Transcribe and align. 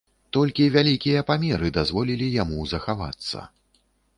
Толькі 0.37 0.63
вялікія 0.75 1.21
памеры 1.29 1.67
дазволілі 1.77 2.33
яму 2.43 2.67
захавацца. 2.73 3.39